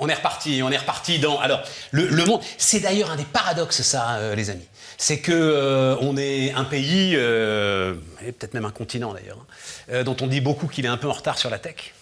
[0.00, 1.38] On est reparti, on est reparti dans.
[1.38, 4.66] Alors, le, monde, c'est d'ailleurs un des paradoxes, ça, euh, les amis.
[4.96, 10.04] C'est que euh, on est un pays, euh, peut-être même un continent d'ailleurs, hein, euh,
[10.04, 11.94] dont on dit beaucoup qu'il est un peu en retard sur la tech.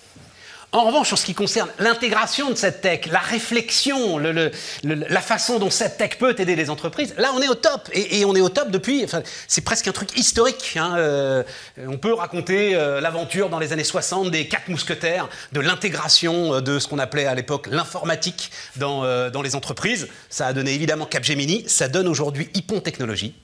[0.76, 4.50] En revanche, en ce qui concerne l'intégration de cette tech, la réflexion, le- le-
[4.84, 7.88] le- la façon dont cette tech peut aider les entreprises, là on est au top.
[7.94, 9.06] Et, on est au top depuis,
[9.48, 10.76] c'est presque un truc historique.
[10.78, 11.42] hein, euh,
[11.88, 16.60] on peut raconter euh, l'aventure dans les années 60 des quatre mousquetaires, de l'intégration euh,
[16.60, 20.08] de ce qu'on appelait à l'époque l'informatique dans, dans les entreprises.
[20.28, 23.34] Ça a donné évidemment Capgemini, ça donne aujourd'hui Hippon Technologies.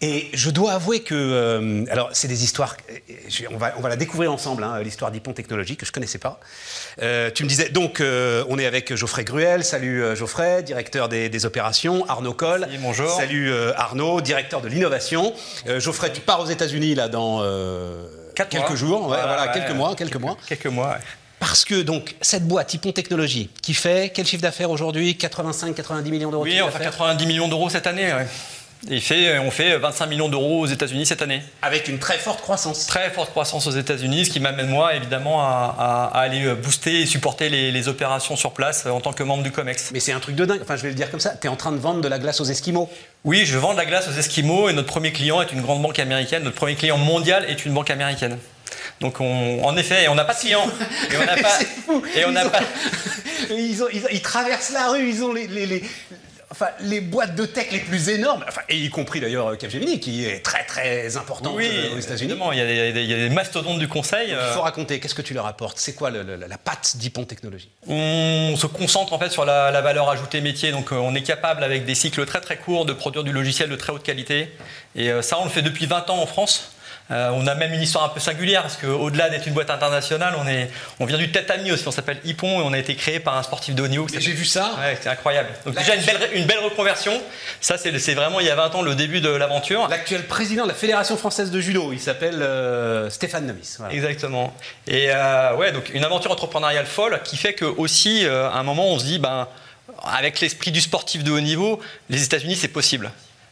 [0.00, 2.76] Et je dois avouer que, euh, alors c'est des histoires,
[3.52, 6.38] on va, on va la découvrir ensemble, hein, l'histoire d'Hippon Technologies que je connaissais pas.
[7.02, 11.28] Euh, tu me disais, donc euh, on est avec Geoffrey Gruel, salut Geoffrey, directeur des,
[11.28, 13.10] des opérations, Arnaud Coll, bonjour.
[13.10, 15.34] salut Arnaud, directeur de l'innovation.
[15.78, 17.42] Geoffrey, tu pars aux États-Unis là dans
[18.36, 18.76] Quatre quelques mois.
[18.76, 19.74] jours, ouais, Voilà, quelques ouais.
[19.74, 20.36] mois, quelques mois.
[20.46, 20.94] Quelques mois, ouais.
[21.40, 25.16] Parce que donc cette boîte Hippon Technologies qui fait quel chiffre d'affaires aujourd'hui?
[25.20, 26.72] 85-90 millions d'euros de Oui, on fait?
[26.78, 28.12] d'affaires 90 millions d'euros cette année.
[28.12, 28.26] ouais.
[28.88, 31.42] Il fait, on fait 25 millions d'euros aux États-Unis cette année.
[31.62, 32.86] Avec une très forte croissance.
[32.86, 35.74] Très forte croissance aux États-Unis, ce qui m'amène moi évidemment à,
[36.12, 39.24] à- à aller booster et supporter les, les opérations sur place euh, en tant que
[39.24, 39.90] membre du COMEX.
[39.92, 40.60] Mais c'est un truc de dingue.
[40.62, 41.30] Enfin, je vais le dire comme ça.
[41.40, 42.88] Tu es en train de vendre de la glace aux Esquimaux.
[43.24, 45.82] Oui, je vends de la glace aux Esquimaux et notre premier client est une grande
[45.82, 46.44] banque américaine.
[46.44, 48.38] Notre premier client mondial est une banque américaine.
[49.00, 50.66] Donc on- en effet, et on n'a pas de clients.
[51.12, 51.50] Et on n'a pas.
[51.58, 52.00] C'est fou.
[52.16, 52.60] Et on Ils n'a ont- pas.
[53.50, 55.82] ils, ont- ils ont- ils traversent la rue, ils ont les, les- les-
[56.50, 60.00] enfin, les boîtes de tech les plus énormes, enfin, et y compris d'ailleurs euh, Capgemini,
[60.00, 62.30] qui est très très important Oui, euh, aux États-Unis.
[62.32, 64.28] évidemment, il y, a des, il y a des mastodontes du conseil.
[64.30, 65.78] Il euh, faut raconter, qu'est-ce que tu leur apportes?
[65.78, 67.70] C'est quoi le- le- la patte d'Hippon Technologies?
[67.86, 71.22] On se concentre en fait sur la, la valeur ajoutée métier, donc euh, on est
[71.22, 74.52] capable avec des cycles très très courts de produire du logiciel de très haute qualité.
[74.96, 76.72] Et euh, ça, on le fait depuis 20 ans en France.
[77.10, 80.34] Euh, on a même une histoire un peu singulière parce qu'au-delà d'être une boîte internationale,
[80.38, 80.70] on, est,
[81.00, 83.42] on vient du tatami aussi, on s'appelle Hippon et on a été créé par un
[83.42, 84.06] sportif de haut niveau.
[84.12, 84.74] J'ai vu ça.
[84.78, 85.48] Ouais, c'est incroyable.
[85.64, 87.12] Donc déjà une belle, une belle reconversion.
[87.60, 89.88] Ça, c'est c'est vraiment il y a 20 ans le début de l'aventure.
[89.88, 93.76] L'actuel président de la Fédération française de judo, il s'appelle euh, Stéphane Nomis.
[93.78, 93.94] Voilà.
[93.94, 94.54] Exactement.
[94.86, 98.62] Et euh, ouais, donc une aventure entrepreneuriale folle qui fait que aussi, euh, à un
[98.62, 99.48] moment, on se dit, ben,
[100.04, 101.80] avec l'esprit du sportif de haut niveau,
[102.10, 103.10] les États-Unis, c'est possible.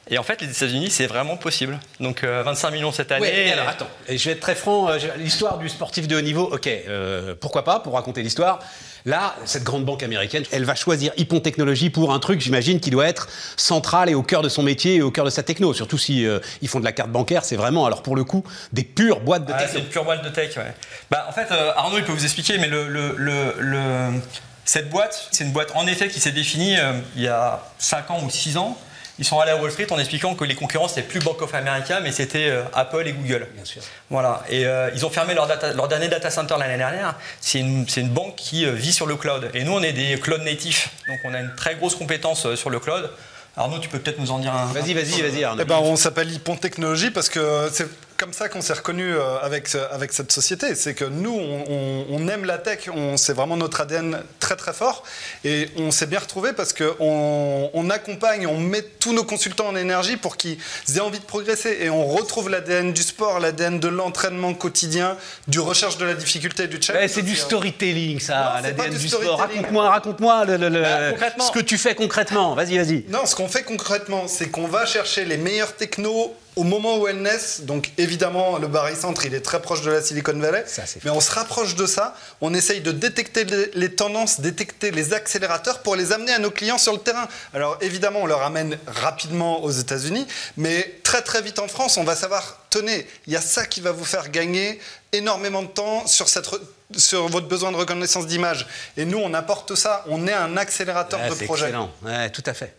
[0.09, 1.79] Et en fait, les États-Unis, c'est vraiment possible.
[1.99, 3.23] Donc euh, 25 millions cette année.
[3.23, 6.21] Ouais, alors attends, et je vais être très franc, euh, l'histoire du sportif de haut
[6.21, 8.61] niveau, ok, euh, pourquoi pas, pour raconter l'histoire.
[9.05, 12.91] Là, cette grande banque américaine, elle va choisir Hippon Technologies pour un truc, j'imagine, qui
[12.91, 15.73] doit être central et au cœur de son métier et au cœur de sa techno.
[15.75, 18.45] Surtout si euh, ils font de la carte bancaire, c'est vraiment, alors pour le coup,
[18.73, 19.73] des pures boîtes de Ah, techno.
[19.75, 20.57] c'est une pure boîte de tech.
[20.57, 20.73] Ouais.
[21.11, 24.21] Bah, en fait, euh, Arnaud, il peut vous expliquer, mais le, le- le- le-
[24.65, 28.11] cette boîte, c'est une boîte en effet qui s'est définie euh, il y a 5
[28.11, 28.77] ans ou 6 ans.
[29.19, 31.55] Ils sont allés à Wall Street en expliquant que les concurrents, c'était plus Bank of
[31.55, 33.49] America, mais c'était euh, Apple et Google.
[33.55, 33.81] Bien sûr.
[34.11, 34.43] Voilà.
[34.51, 37.15] Et euh, ils ont fermé leur, data- leur dernier data center l'année dernière.
[37.41, 39.51] C'est une, c'est une banque qui euh, vit sur le cloud.
[39.55, 40.91] Et nous, on est des cloud natifs.
[41.09, 43.11] Donc, on a une très grosse compétence euh, sur le cloud.
[43.57, 44.67] Arnaud, tu peux peut-être nous en dire un.
[44.67, 45.63] Vas-y, vas-y, vas-y, Arnaud.
[45.63, 49.39] Eh ben, on s'appelle Hippon Technologies parce que c'est comme ça qu'on s'est reconnu euh,
[49.43, 50.75] avec, ce- avec cette société.
[50.75, 54.73] C'est que nous, on, on- on aime la tech, c'est vraiment notre ADN très très
[54.73, 55.03] fort.
[55.45, 59.77] Et on s'est bien retrouvé parce qu'on on accompagne, on met tous nos consultants en
[59.77, 60.59] énergie pour qu'ils
[60.97, 61.79] aient envie de progresser.
[61.81, 65.17] Et on retrouve l'ADN du sport, l'ADN de l'entraînement quotidien,
[65.49, 67.11] du recherche de la difficulté, du challenge.
[67.11, 67.37] C'est du hein.
[67.37, 69.39] storytelling, ça, l'ADN du du sport.
[69.39, 72.55] Raconte-moi, raconte-moi le- le- le- Bah, ce que tu fais concrètement.
[72.55, 73.05] Vas-y, vas-y.
[73.09, 77.07] Non, ce qu'on fait concrètement, c'est qu'on va chercher les meilleures technos au moment où
[77.07, 77.61] elles naissent.
[77.63, 80.65] Donc évidemment, le Barry Centre, il est très proche de la Silicon Valley.
[80.67, 82.17] Ça, mais on se rapproche de ça.
[82.41, 86.51] On essaye de détecter les, les tendances, détecter les accélérateurs pour les amener à nos
[86.51, 87.29] clients sur le terrain.
[87.55, 92.05] Alors évidemment, on leur amène rapidement aux États-Unis, mais très très vite en France, on
[92.05, 94.81] va savoir, tenez, il y a ça qui va vous faire gagner
[95.13, 96.61] énormément de temps sur cette re-
[96.97, 98.67] sur votre besoin de reconnaissance d'image.
[98.97, 100.05] Et nous, on apporte ça.
[100.09, 101.65] On est un accélérateur Ouais, de c'est projet.
[101.67, 101.91] excellent.
[102.03, 102.75] Ouais, tout à fait.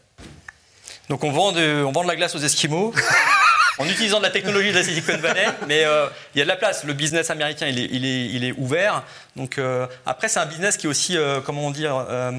[1.09, 2.93] Donc, on vend, de, on vend de la glace aux Esquimaux.
[3.79, 6.49] En utilisant de la technologie de la Silicon Valley, mais euh, il y a de
[6.49, 6.83] la place.
[6.83, 9.03] Le business américain, il est, il est, il est ouvert.
[9.35, 12.31] Donc euh, après, c'est un business qui est aussi, euh, comment dire, euh,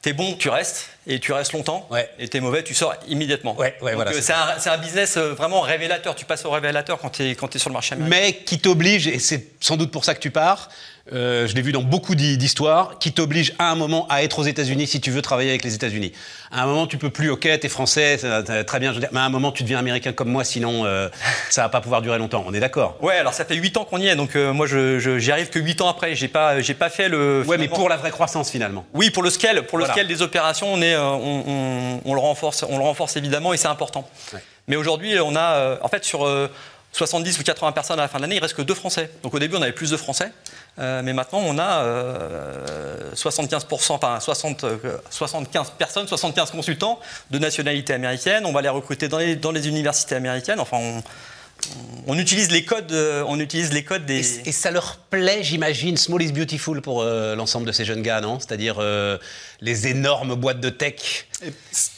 [0.00, 1.86] t'es bon, tu restes et tu restes longtemps.
[1.90, 2.08] Ouais.
[2.18, 3.56] Et t'es mauvais, tu sors immédiatement.
[3.56, 4.20] Ouais, ouais, Donc, voilà, euh,
[4.58, 6.14] c'est un, business euh, vraiment révélateur.
[6.14, 8.16] Tu passes au révélateur quand quand es sur le marché américain.
[8.26, 10.68] mais qui t'oblige, et c'est sans doute pour ça que tu pars,
[11.12, 14.38] euh, je l'ai vu dans beaucoup d'hi- d'histoires, qui t'oblige à un moment à être
[14.38, 16.12] aux États-Unis si tu veux travailler avec les États-Unis.
[16.50, 19.00] À un moment, tu peux plus, ok, t'es français, ça- ça- très bien, je veux
[19.00, 21.10] dire, mais à un moment, tu deviens américain comme moi, sinon euh,
[21.50, 22.42] ça va pas pouvoir durer longtemps.
[22.46, 24.66] On est d'accord Ouais, alors ça fait 8 ans qu'on y est, donc euh, moi
[24.66, 26.14] je, j'y arrive que 8 ans après.
[26.14, 27.44] J'ai pas, pas fait le.
[27.46, 28.86] Ouais, mais pour la vraie croissance finalement.
[28.94, 29.94] Oui, pour le scale, pour le Voilà.
[29.94, 33.52] scale des opérations, on, est, euh, on, on- on le renforce, on le renforce évidemment
[33.52, 34.08] et c'est important.
[34.32, 34.40] Ouais.
[34.68, 36.48] Mais aujourd'hui, on a, euh, en fait, sur, euh,
[36.92, 39.10] 70 ou 80 personnes à la fin de l'année, il reste que deux Français.
[39.24, 40.30] Donc au début, on avait plus de Français,
[40.78, 41.82] euh, mais maintenant, on a
[43.14, 44.64] 75%, enfin 60,
[45.10, 46.98] 75 personnes, 75 consultants
[47.30, 48.44] de nationalité américaine.
[48.46, 50.60] On va les recruter dans les, dans les universités américaines.
[50.60, 51.02] Enfin, on,
[52.06, 54.48] on utilise les codes, euh, on utilise les codes des.
[54.48, 58.20] Et, ça leur plaît, j'imagine, Small is Beautiful pour euh, l'ensemble de ces jeunes gars,
[58.20, 58.38] non?
[58.40, 59.18] C'est-à-dire euh,
[59.60, 61.26] les énormes boîtes de tech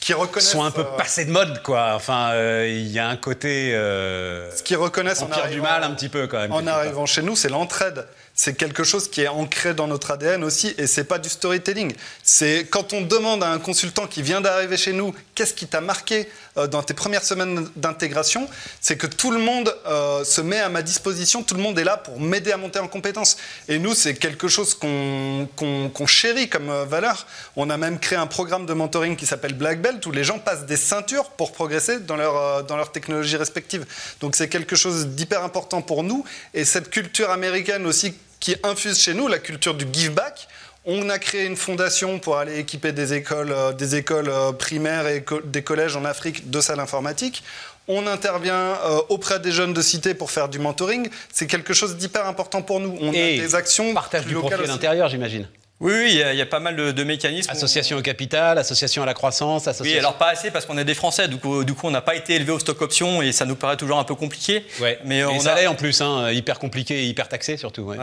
[0.00, 1.92] qui reconnaissent, sont un peu passées de mode, quoi.
[1.94, 2.32] Enfin,
[2.64, 3.72] il y a un côté.
[3.72, 6.52] ce qu'ils reconnaissent en arrivant, du mal un petit peu quand même.
[6.52, 8.06] En arrivant chez nous, c'est l'entraide
[8.38, 11.94] c'est quelque chose qui est ancré dans notre ADN aussi, et c'est pas du storytelling.
[12.22, 15.80] C'est quand on demande à un consultant qui vient d'arriver chez nous, qu'est-ce qui t'a
[15.80, 16.28] marqué?
[16.58, 18.48] Euh, dans tes premières semaines d'intégration,
[18.80, 21.84] c'est que tout le monde euh, se met à ma disposition, tout le monde est
[21.84, 23.36] là pour m'aider à monter en compétences.
[23.68, 27.26] Et nous, c'est quelque chose qu'on chérit comme euh, valeur.
[27.56, 30.38] On a même créé un programme de mentoring qui s'appelle Black Belt, où les gens
[30.38, 33.84] passent des ceintures pour progresser dans leur, dans leur technologie respective.
[34.20, 36.24] Donc c'est quelque chose d'hyper important pour nous,
[36.54, 40.48] et cette culture américaine aussi qui infuse chez nous la culture du give back.
[40.88, 45.08] On a créé une fondation pour aller équiper des écoles, euh, des écoles euh, primaires
[45.08, 47.42] et des collèges en Afrique de salles informatiques.
[47.88, 51.08] On intervient euh, auprès des jeunes de cité pour faire du mentoring.
[51.32, 52.96] C'est quelque chose d'hyper important pour nous.
[53.00, 53.94] On a des actions.
[53.94, 55.48] Partage du profit à l'intérieur, j'imagine.
[55.78, 57.50] Oui, oui, il y, a pas mal de, mécanismes.
[57.50, 59.92] Association au capital, association à la croissance, association...
[59.92, 62.00] Oui, alors pas assez parce qu'on est des Français, du coup, du coup on n'a
[62.00, 64.64] pas été élevé au stock option et ça nous paraît toujours un peu compliqué.
[64.80, 64.98] Ouais.
[65.04, 65.68] Mais on ça a...
[65.68, 67.82] en plus, hein, hyper compliqué et hyper taxé surtout.
[67.82, 67.98] Ouais.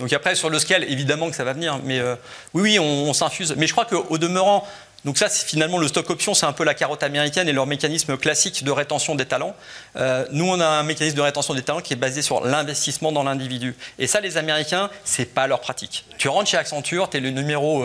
[0.00, 2.16] Donc après, sur le scale, évidemment que ça va venir, mais euh,
[2.54, 3.54] oui, oui, on, on s'infuse.
[3.56, 4.66] Mais je crois qu'au demeurant,
[5.04, 8.16] donc ça, finalement, le stock option, c'est un peu la carotte américaine et leur mécanisme
[8.16, 9.56] classique de rétention des talents.
[9.96, 13.10] Euh, nous, on a un mécanisme de rétention des talents qui est basé sur l'investissement
[13.10, 13.74] dans l'individu.
[13.98, 16.04] Et ça, les Américains, c'est pas leur pratique.
[16.18, 17.84] Tu rentres chez Accenture, tu es le numéro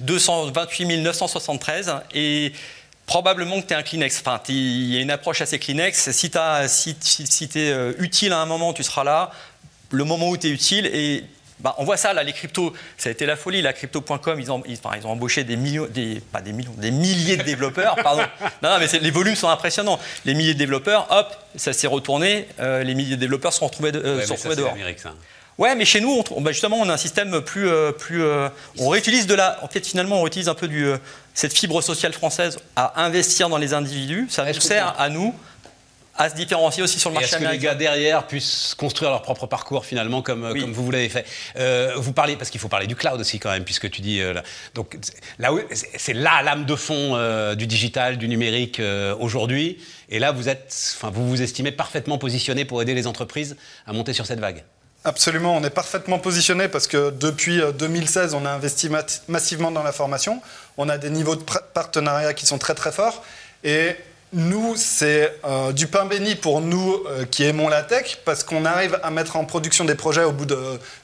[0.00, 2.52] 228 euh, 973 et
[3.06, 4.20] probablement que tu es un Kleenex.
[4.20, 6.10] Enfin, il y a une approche assez Kleenex.
[6.10, 9.30] Si tu es euh, utile à un moment, tu seras là.
[9.92, 11.24] Le moment où tu es utile et
[11.62, 13.62] bah, on voit ça, là, les cryptos, ça a été la folie.
[13.62, 16.90] La crypto.com, ils ont, ils, ils ont embauché des millions, des, pas des millions, des
[16.90, 18.22] milliers de développeurs, pardon.
[18.62, 19.98] Non, mais les volumes sont impressionnants.
[20.24, 23.92] Les milliers de développeurs, hop, ça s'est retourné, euh, les milliers de développeurs sont retrouvés,
[23.94, 24.74] euh, sont retrouvés dehors.
[24.96, 25.12] Ça.
[25.58, 27.68] Ouais, mais chez nous, on, bah, justement, on a un système plus.
[27.68, 28.22] Euh, plus
[28.78, 29.62] on réutilise de la.
[29.62, 30.86] En fait, finalement, on réutilise un peu du,
[31.34, 34.26] cette fibre sociale française à investir dans les individus.
[34.30, 35.34] Ça nous sert à nous
[36.16, 37.54] à se différencier aussi sur le marché américain.
[37.54, 40.90] Est-ce que les gars derrière puissent construire leur propre parcours finalement comme, comme vous, vous
[40.90, 41.26] l'avez fait
[41.56, 44.20] euh, Vous parlez, parce qu'il faut parler du cloud aussi quand même, puisque tu dis,
[44.20, 44.34] euh,
[44.74, 44.98] donc
[45.38, 45.50] là,
[45.96, 48.80] c'est la lame de fond euh, du digital, du numérique
[49.18, 49.78] aujourd'hui,
[50.08, 53.92] et là vous êtes, enfin vous vous estimez parfaitement positionné pour aider les entreprises à
[53.92, 54.64] monter sur cette vague.
[55.04, 58.90] Absolument, on est parfaitement positionné parce que depuis 2016, on a investi
[59.28, 60.42] massivement dans la formation.
[60.76, 61.42] On a des niveaux de
[61.72, 63.24] partenariat qui sont très très forts.
[63.64, 63.96] Et
[64.32, 68.64] nous, c'est euh, du pain béni pour nous euh, qui aimons la tech, parce qu'on
[68.64, 70.56] arrive à mettre en production des projets au bout de,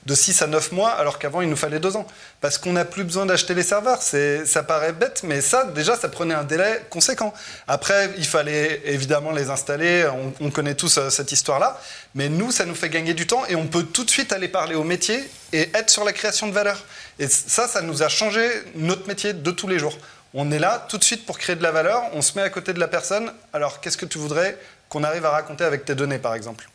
[0.07, 2.07] de 6 à 9 mois, alors qu'avant, il nous fallait 2 ans.
[2.41, 4.01] Parce qu'on n'a plus besoin d'acheter les serveurs.
[4.01, 7.35] Ça paraît bête, mais ça, déjà, ça prenait un délai conséquent.
[7.67, 10.09] Après, il fallait évidemment les installer,
[10.41, 11.81] on, connaît tous euh, cette histoire-là,
[12.15, 14.49] mais nous, ça nous fait gagner du temps et on peut tout de suite aller
[14.49, 15.19] parler au métier
[15.53, 16.85] et être sur la création de valeur.
[17.19, 19.99] Et ça, ça nous a changé notre métier de tous les jours.
[20.39, 22.51] On est là tout de suite pour créer de la valeur, on se met à
[22.51, 23.33] côté de la personne.
[23.55, 24.59] Alors, qu'est-ce que tu voudrais
[24.91, 26.69] qu'on arrive à raconter avec tes données, par exemple?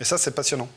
[0.00, 0.68] Et ça, c'est passionnant.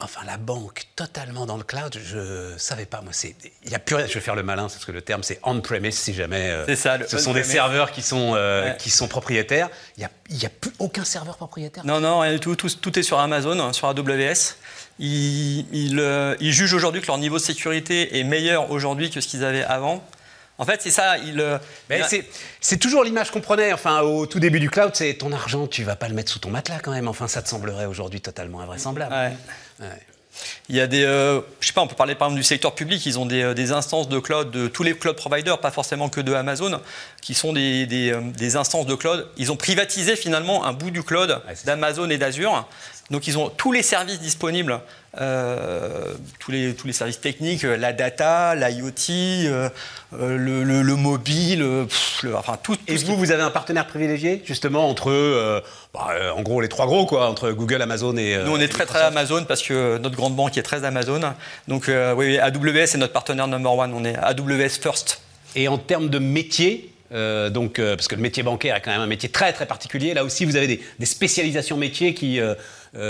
[0.00, 3.00] Enfin, la banque totalement dans le cloud, je savais pas.
[3.00, 5.22] Moi, c'est, il y a plus Je vais faire le malin, parce que le terme
[5.22, 6.50] c'est on-premise, si jamais.
[6.50, 6.98] Euh, c'est ça.
[7.06, 9.70] ce sont des serveurs qui sont euh, qui sont propriétaires.
[9.96, 11.86] Il n'y a, y a plus aucun serveur propriétaire.
[11.86, 12.56] Non, non, rien du tout.
[12.56, 14.56] Tout, est sur Amazon, hein, sur AWS.
[14.98, 19.20] Ils, ils, euh, ils jugent aujourd'hui que leur niveau de sécurité est meilleur aujourd'hui que
[19.20, 20.04] ce qu'ils avaient avant.
[20.58, 21.18] En fait, c'est ça.
[21.18, 21.58] Il, euh,
[22.60, 23.72] c'est toujours l'image qu'on prenait.
[23.72, 26.38] Enfin, au tout début du cloud, c'est ton argent, tu vas pas le mettre sous
[26.38, 27.08] ton matelas quand même.
[27.08, 29.14] Enfin, ça te semblerait aujourd'hui totalement invraisemblable.
[30.68, 32.74] Il y a des, euh, je sais pas, on peut parler par exemple du secteur
[32.74, 33.04] public.
[33.06, 36.20] Ils ont des, euh, instances de cloud de tous les cloud providers, pas forcément que
[36.20, 36.80] de Amazon,
[37.22, 39.26] qui sont des, des instances de cloud.
[39.38, 42.66] Ils ont privatisé finalement un bout du cloud d'Amazon et d'Azure.
[43.10, 44.80] Donc ils ont tous les services disponibles,
[45.20, 49.68] euh, tous, les, tous les services techniques, euh, la data, l'IoT, euh,
[50.12, 51.64] le, le, mobile,
[52.34, 52.76] enfin tout.
[52.88, 55.62] Et vous, vous avez un partenaire privilégié justement entre,
[55.94, 58.38] bah, en gros les trois gros quoi, entre Google, Amazon et.
[58.44, 61.20] Nous on est très très Amazon parce que notre grande banque est très Amazon.
[61.68, 63.92] Donc oui, AWS est notre partenaire number one.
[63.94, 65.20] On est AWS first.
[65.54, 69.06] Et en termes de métier, donc, parce que le métier bancaire est quand même un
[69.06, 70.12] métier très très particulier.
[70.12, 72.54] Là aussi, vous avez des, des spécialisations métiers qui, euh,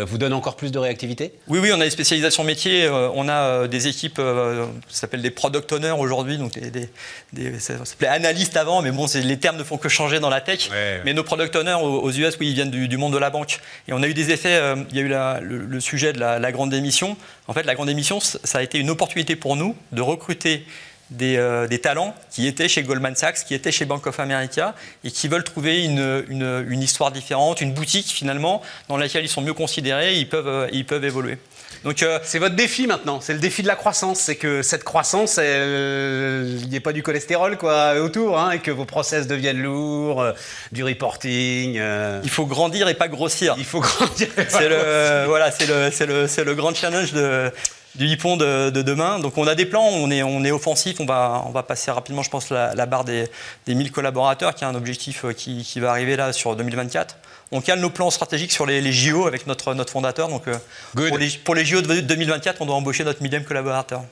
[0.04, 1.32] vous donne encore plus de réactivité?
[1.48, 2.84] Oui, oui, on a des spécialisations métiers.
[2.84, 6.70] euh, on a euh, des équipes, euh, ça s'appelle des product owners aujourd'hui, donc des,
[6.70, 6.88] des-
[7.32, 10.40] des- ça s'appelait analystes avant, mais bon, les termes ne font que changer dans la
[10.40, 10.68] tech.
[10.70, 11.00] Ouais, ouais.
[11.04, 13.30] Mais nos product owners aux, aux US, oui, ils viennent du, du monde de la
[13.30, 13.60] banque.
[13.88, 14.56] Et on a eu des effets.
[14.56, 17.16] euh, il y a eu la- le, le sujet de la, la grande démission.
[17.48, 20.64] En fait, la grande démission, c- ça a été une opportunité pour nous de recruter
[21.10, 24.74] des, euh, des talents qui étaient chez Goldman Sachs, qui étaient chez Bank of America
[25.04, 29.28] et qui veulent trouver une, une- une histoire différente, une boutique finalement dans laquelle ils
[29.28, 31.38] sont mieux considérés et ils peuvent, euh, ils peuvent évoluer.
[31.84, 34.18] Donc, euh, C'est votre défi maintenant, c'est le défi de la croissance.
[34.18, 38.70] C'est que cette croissance, il n'y ait pas du cholestérol quoi, autour, hein, et que
[38.72, 40.24] vos process deviennent lourds,
[40.72, 41.80] du reporting.
[42.24, 43.54] il faut grandir et pas grossir.
[43.58, 44.28] il faut grandir.
[44.48, 45.90] C'est le, voilà, c'est le,
[46.22, 47.52] le, c'est le grand challenge de,
[47.96, 49.18] du Hippon de, de demain.
[49.18, 51.90] Donc on a des plans, on est, on est offensif, on va, on va passer
[51.90, 53.28] rapidement, je pense, la, la barre des,
[53.66, 57.16] des 1000 collaborateurs, qui est un objectif euh, qui, qui va arriver là sur 2024.
[57.52, 60.28] On cale nos plans stratégiques sur les, les JO avec notre, notre fondateur.
[60.28, 60.56] Donc euh,
[60.94, 64.02] pour les, pour les JO de 2024, on doit embaucher notre millième collaborateur.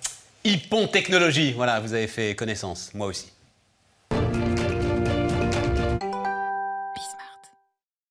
[0.44, 3.33] Hippon Technologie, voilà, vous avez fait connaissance, moi aussi.